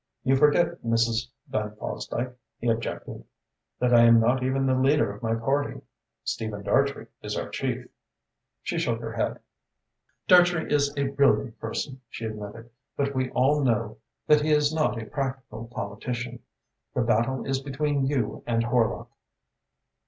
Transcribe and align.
"You 0.23 0.35
forget, 0.35 0.81
Mrs. 0.83 1.27
Van 1.51 1.75
Fosdyke," 1.75 2.33
he 2.57 2.69
objected, 2.69 3.23
"that 3.77 3.93
I 3.93 4.01
am 4.05 4.19
not 4.19 4.41
even 4.41 4.65
the 4.65 4.73
leader 4.73 5.11
of 5.13 5.21
my 5.21 5.35
party. 5.35 5.79
Stephen 6.23 6.63
Dartrey 6.63 7.05
is 7.21 7.37
our 7.37 7.49
chief." 7.49 7.85
She 8.63 8.79
shook 8.79 8.99
her 8.99 9.13
head. 9.13 9.37
"Dartrey 10.27 10.71
is 10.73 10.91
a 10.97 11.09
brilliant 11.09 11.59
person," 11.59 12.01
she 12.09 12.25
admitted, 12.25 12.71
"but 12.97 13.13
we 13.13 13.29
all 13.29 13.63
know 13.63 13.97
that 14.25 14.41
he 14.41 14.49
is 14.49 14.73
not 14.73 14.99
a 14.99 15.05
practical 15.05 15.67
politician. 15.67 16.39
The 16.95 17.01
battle 17.03 17.45
is 17.45 17.61
between 17.61 18.07
you 18.07 18.43
and 18.47 18.63
Horlock." 18.63 19.07